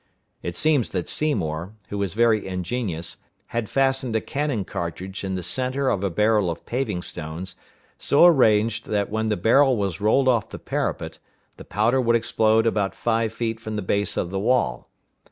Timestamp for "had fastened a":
3.53-4.19